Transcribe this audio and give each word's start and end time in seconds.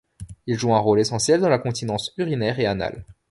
Il 0.47 0.57
joue 0.57 0.73
un 0.73 0.79
rôle 0.79 0.99
essentiel 0.99 1.41
dans 1.41 1.49
la 1.49 1.59
continence 1.59 2.11
urinaire 2.17 2.59
et 2.59 2.65
anale. 2.65 3.05